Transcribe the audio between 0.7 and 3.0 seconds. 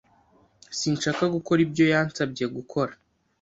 Sinshaka gukora ibyo yansabye gukora.